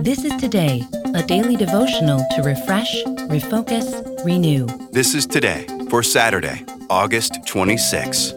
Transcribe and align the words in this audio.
This 0.00 0.24
is 0.24 0.32
Today, 0.36 0.84
a 1.14 1.24
daily 1.24 1.56
devotional 1.56 2.24
to 2.36 2.42
refresh, 2.42 3.02
refocus, 3.26 4.24
renew. 4.24 4.66
This 4.92 5.12
is 5.12 5.26
today 5.26 5.66
for 5.90 6.04
Saturday, 6.04 6.64
August 6.88 7.44
26. 7.46 8.32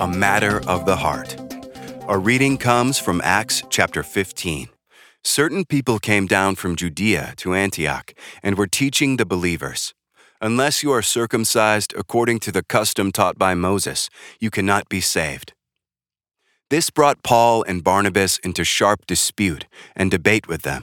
A 0.00 0.08
matter 0.08 0.60
of 0.68 0.84
the 0.84 0.96
heart. 0.96 1.36
Our 2.08 2.18
reading 2.18 2.58
comes 2.58 2.98
from 2.98 3.20
Acts 3.22 3.62
chapter 3.70 4.02
15. 4.02 4.68
Certain 5.22 5.64
people 5.64 6.00
came 6.00 6.26
down 6.26 6.56
from 6.56 6.74
Judea 6.74 7.34
to 7.36 7.54
Antioch 7.54 8.12
and 8.42 8.58
were 8.58 8.66
teaching 8.66 9.16
the 9.16 9.24
believers. 9.26 9.94
Unless 10.40 10.82
you 10.82 10.90
are 10.90 11.02
circumcised 11.02 11.94
according 11.96 12.40
to 12.40 12.50
the 12.50 12.64
custom 12.64 13.12
taught 13.12 13.38
by 13.38 13.54
Moses, 13.54 14.10
you 14.40 14.50
cannot 14.50 14.88
be 14.88 15.00
saved. 15.00 15.52
This 16.68 16.90
brought 16.90 17.22
Paul 17.22 17.62
and 17.62 17.84
Barnabas 17.84 18.38
into 18.38 18.64
sharp 18.64 19.06
dispute 19.06 19.66
and 19.94 20.10
debate 20.10 20.48
with 20.48 20.62
them. 20.62 20.82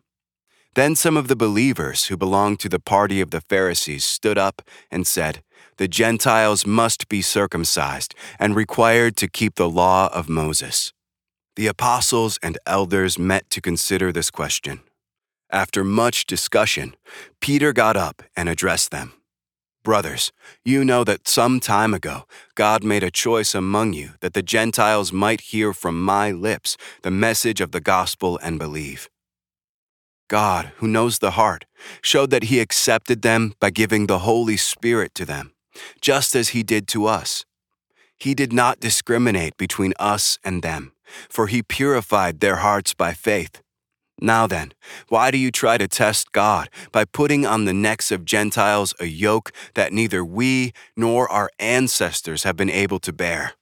Then 0.73 0.95
some 0.95 1.17
of 1.17 1.27
the 1.27 1.35
believers 1.35 2.05
who 2.05 2.15
belonged 2.15 2.61
to 2.61 2.69
the 2.69 2.79
party 2.79 3.19
of 3.19 3.31
the 3.31 3.41
Pharisees 3.41 4.05
stood 4.05 4.37
up 4.37 4.61
and 4.89 5.05
said, 5.05 5.43
The 5.75 5.89
Gentiles 5.89 6.65
must 6.65 7.09
be 7.09 7.21
circumcised 7.21 8.15
and 8.39 8.55
required 8.55 9.17
to 9.17 9.27
keep 9.27 9.55
the 9.55 9.69
law 9.69 10.09
of 10.13 10.29
Moses. 10.29 10.93
The 11.57 11.67
apostles 11.67 12.39
and 12.41 12.57
elders 12.65 13.19
met 13.19 13.49
to 13.49 13.59
consider 13.59 14.13
this 14.13 14.31
question. 14.31 14.79
After 15.51 15.83
much 15.83 16.25
discussion, 16.25 16.95
Peter 17.41 17.73
got 17.73 17.97
up 17.97 18.23
and 18.37 18.47
addressed 18.47 18.91
them. 18.91 19.11
Brothers, 19.83 20.31
you 20.63 20.85
know 20.85 21.03
that 21.03 21.27
some 21.27 21.59
time 21.59 21.93
ago 21.93 22.23
God 22.55 22.83
made 22.83 23.03
a 23.03 23.11
choice 23.11 23.53
among 23.53 23.91
you 23.91 24.11
that 24.21 24.33
the 24.33 24.43
Gentiles 24.43 25.11
might 25.11 25.41
hear 25.41 25.73
from 25.73 26.01
my 26.01 26.31
lips 26.31 26.77
the 27.01 27.11
message 27.11 27.59
of 27.59 27.71
the 27.71 27.81
gospel 27.81 28.39
and 28.41 28.57
believe. 28.57 29.09
God, 30.31 30.71
who 30.77 30.87
knows 30.87 31.19
the 31.19 31.31
heart, 31.31 31.65
showed 32.01 32.29
that 32.29 32.43
He 32.43 32.61
accepted 32.61 33.21
them 33.21 33.53
by 33.59 33.69
giving 33.69 34.07
the 34.07 34.19
Holy 34.19 34.55
Spirit 34.55 35.13
to 35.15 35.25
them, 35.25 35.51
just 35.99 36.37
as 36.37 36.49
He 36.49 36.63
did 36.63 36.87
to 36.87 37.05
us. 37.05 37.43
He 38.17 38.33
did 38.33 38.53
not 38.53 38.79
discriminate 38.79 39.57
between 39.57 39.93
us 39.99 40.39
and 40.41 40.63
them, 40.63 40.93
for 41.29 41.47
He 41.47 41.61
purified 41.61 42.39
their 42.39 42.57
hearts 42.67 42.93
by 42.93 43.11
faith. 43.11 43.61
Now 44.21 44.47
then, 44.47 44.71
why 45.09 45.31
do 45.31 45.37
you 45.37 45.51
try 45.51 45.77
to 45.77 45.85
test 45.89 46.31
God 46.31 46.69
by 46.93 47.03
putting 47.03 47.45
on 47.45 47.65
the 47.65 47.73
necks 47.73 48.09
of 48.09 48.23
Gentiles 48.23 48.93
a 49.01 49.07
yoke 49.07 49.51
that 49.73 49.91
neither 49.91 50.23
we 50.23 50.71
nor 50.95 51.29
our 51.29 51.49
ancestors 51.59 52.43
have 52.43 52.55
been 52.55 52.69
able 52.69 52.99
to 52.99 53.11
bear? 53.11 53.55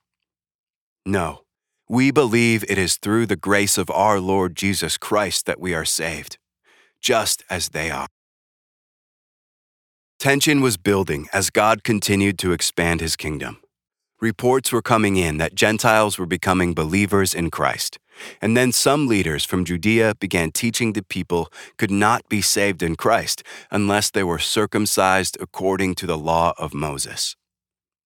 No, 1.04 1.46
we 1.88 2.12
believe 2.12 2.64
it 2.70 2.78
is 2.78 2.98
through 2.98 3.26
the 3.26 3.36
grace 3.36 3.80
of 3.80 3.90
our 3.90 4.20
Lord 4.20 4.56
Jesus 4.56 5.00
Christ 5.00 5.48
that 5.48 5.60
we 5.60 5.74
are 5.74 5.86
saved 5.86 6.38
just 7.02 7.44
as 7.50 7.70
they 7.70 7.90
are. 7.92 8.08
Tension 10.20 10.60
was 10.60 10.76
building 10.76 11.30
as 11.32 11.50
God 11.50 11.86
continued 11.86 12.38
to 12.40 12.52
expand 12.52 13.00
his 13.00 13.16
kingdom. 13.16 13.62
Reports 14.20 14.70
were 14.70 14.82
coming 14.82 15.16
in 15.16 15.38
that 15.38 15.56
Gentiles 15.56 16.20
were 16.20 16.26
becoming 16.26 16.74
believers 16.74 17.34
in 17.34 17.50
Christ, 17.50 17.98
and 18.42 18.58
then 18.58 18.74
some 18.74 19.08
leaders 19.08 19.46
from 19.46 19.64
Judea 19.64 20.16
began 20.20 20.52
teaching 20.52 20.92
the 20.92 21.04
people 21.04 21.48
could 21.78 21.90
not 21.90 22.28
be 22.28 22.42
saved 22.42 22.84
in 22.84 22.98
Christ 22.98 23.44
unless 23.72 24.12
they 24.12 24.24
were 24.24 24.40
circumcised 24.40 25.38
according 25.40 25.96
to 25.96 26.06
the 26.06 26.18
law 26.18 26.54
of 26.58 26.74
Moses. 26.74 27.38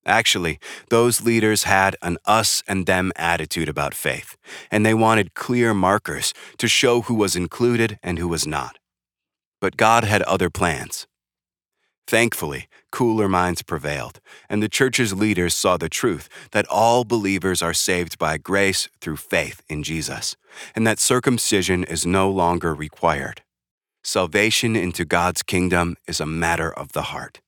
Actually, 0.06 0.60
those 0.92 1.24
leaders 1.24 1.64
had 1.64 1.96
an 2.04 2.18
us 2.26 2.62
and 2.68 2.86
them 2.86 3.12
attitude 3.16 3.70
about 3.70 3.96
faith, 3.96 4.38
and 4.70 4.86
they 4.86 4.94
wanted 4.94 5.34
clear 5.34 5.74
markers 5.74 6.32
to 6.60 6.68
show 6.68 7.02
who 7.02 7.16
was 7.16 7.36
included 7.36 7.98
and 8.04 8.20
who 8.20 8.28
was 8.28 8.46
not 8.46 8.78
but 9.64 9.78
God 9.78 10.04
had 10.04 10.22
other 10.24 10.50
plans. 10.50 11.08
Thankfully, 12.06 12.68
cooler 12.92 13.30
minds 13.30 13.62
prevailed, 13.62 14.20
and 14.50 14.62
the 14.62 14.68
church's 14.68 15.14
leaders 15.14 15.56
saw 15.56 15.78
the 15.78 15.88
truth 15.88 16.28
that 16.52 16.66
all 16.70 17.06
believers 17.06 17.62
are 17.62 17.74
saved 17.74 18.20
by 18.20 18.38
grace 18.38 18.90
through 19.00 19.16
faith 19.16 19.64
in 19.70 19.82
Jesus, 19.82 20.36
and 20.76 20.86
that 20.86 21.00
circumcision 21.00 21.86
is 21.86 22.06
no 22.06 22.30
longer 22.30 22.76
required. 22.76 23.42
Salvation 24.04 24.76
into 24.76 25.06
God's 25.06 25.44
kingdom 25.44 25.96
is 26.10 26.20
a 26.20 26.26
matter 26.26 26.70
of 26.70 26.92
the 26.92 27.14
heart. 27.14 27.40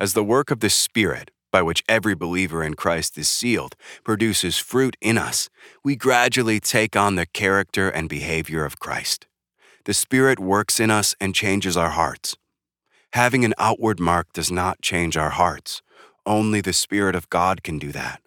As 0.00 0.14
the 0.14 0.24
work 0.24 0.50
of 0.50 0.58
the 0.58 0.68
Spirit, 0.68 1.30
by 1.52 1.62
which 1.62 1.84
every 1.88 2.16
believer 2.16 2.64
in 2.64 2.74
Christ 2.74 3.16
is 3.16 3.28
sealed, 3.28 3.76
produces 4.02 4.58
fruit 4.58 4.96
in 5.00 5.16
us, 5.16 5.48
we 5.84 5.94
gradually 5.94 6.58
take 6.58 6.96
on 6.96 7.14
the 7.14 7.26
character 7.26 7.88
and 7.88 8.08
behavior 8.08 8.64
of 8.64 8.80
Christ 8.80 9.28
the 9.84 9.94
Spirit 9.94 10.38
works 10.38 10.78
in 10.78 10.90
us 10.90 11.14
and 11.20 11.34
changes 11.34 11.76
our 11.76 11.90
hearts. 11.90 12.36
Having 13.12 13.44
an 13.44 13.54
outward 13.58 14.00
mark 14.00 14.32
does 14.32 14.50
not 14.50 14.80
change 14.80 15.16
our 15.16 15.30
hearts. 15.30 15.82
Only 16.24 16.60
the 16.60 16.72
Spirit 16.72 17.14
of 17.14 17.28
God 17.30 17.62
can 17.62 17.78
do 17.78 17.92
that. 17.92 18.22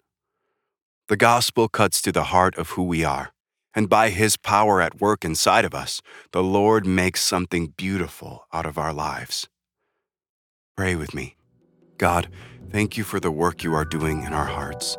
The 1.08 1.16
gospel 1.16 1.68
cuts 1.68 2.02
to 2.02 2.12
the 2.12 2.24
heart 2.24 2.56
of 2.56 2.70
who 2.70 2.82
we 2.82 3.04
are, 3.04 3.32
and 3.74 3.88
by 3.88 4.10
His 4.10 4.36
power 4.36 4.80
at 4.80 5.00
work 5.00 5.24
inside 5.24 5.64
of 5.64 5.74
us, 5.74 6.02
the 6.32 6.42
Lord 6.42 6.86
makes 6.86 7.22
something 7.22 7.74
beautiful 7.76 8.46
out 8.52 8.66
of 8.66 8.76
our 8.76 8.92
lives. 8.92 9.48
Pray 10.76 10.94
with 10.94 11.14
me. 11.14 11.36
God, 11.96 12.28
thank 12.70 12.96
you 12.96 13.04
for 13.04 13.20
the 13.20 13.30
work 13.30 13.62
you 13.62 13.72
are 13.74 13.84
doing 13.84 14.24
in 14.24 14.32
our 14.32 14.46
hearts. 14.46 14.98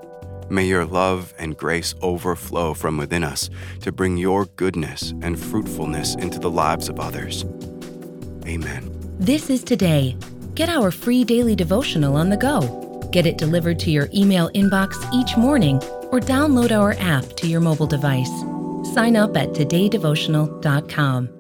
May 0.50 0.66
your 0.66 0.85
love 0.85 1.34
and 1.38 1.58
grace 1.58 1.94
overflow 2.02 2.74
from 2.74 2.97
within 2.97 3.24
us 3.24 3.50
to 3.81 3.91
bring 3.91 4.18
your 4.18 4.46
goodness 4.46 5.13
and 5.22 5.40
fruitfulness 5.40 6.16
into 6.16 6.40
the 6.40 6.50
lives 6.50 6.90
of 6.90 7.00
others. 7.00 7.46
Amen. 8.46 8.94
This 9.19 9.50
is 9.50 9.63
Today. 9.63 10.16
Get 10.56 10.69
our 10.69 10.91
free 10.91 11.24
daily 11.24 11.56
devotional 11.56 12.16
on 12.16 12.30
the 12.30 12.38
go. 12.38 13.09
Get 13.12 13.25
it 13.25 13.38
delivered 13.38 13.80
to 13.80 13.91
your 13.91 14.09
email 14.13 14.50
inbox 14.52 14.96
each 15.13 15.38
morning 15.38 15.78
or 16.12 16.19
download 16.19 16.72
our 16.72 16.96
app 17.00 17.25
to 17.38 17.47
your 17.47 17.62
mobile 17.62 17.88
device. 17.88 18.31
Sign 18.94 19.16
up 19.16 19.35
at 19.38 19.50
todaydevotional.com. 19.50 21.36